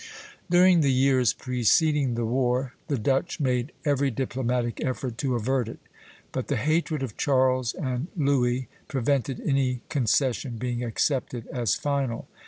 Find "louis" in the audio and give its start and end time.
8.17-8.67